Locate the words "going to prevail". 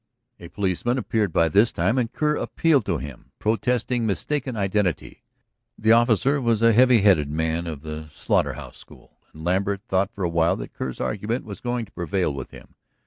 11.61-12.33